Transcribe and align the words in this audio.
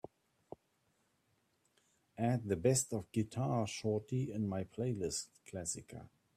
add 2.17 2.47
the 2.47 2.55
best 2.55 2.91
of 2.91 3.11
guitar 3.11 3.67
shorty 3.67 4.31
in 4.31 4.49
my 4.49 4.63
playlist 4.63 5.27
clásica 5.45 6.09